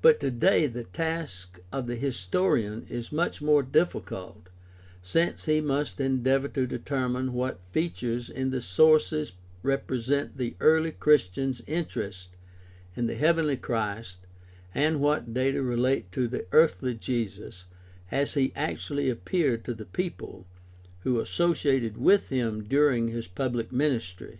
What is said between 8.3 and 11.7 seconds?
in the sources represent the early Christians'